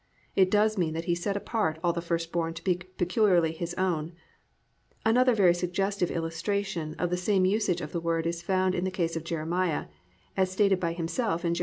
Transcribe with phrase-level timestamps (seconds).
[0.35, 3.75] It does mean that He set apart all the first born to be peculiarly His
[3.75, 4.13] own.
[5.05, 8.89] Another very suggestive illustration of the same usage of the word is found in the
[8.89, 9.85] case of Jeremiah
[10.35, 11.59] as stated by himself in Jer.